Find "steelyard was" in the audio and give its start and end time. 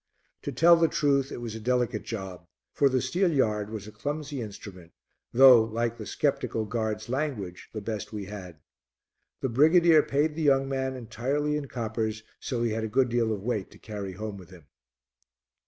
3.03-3.85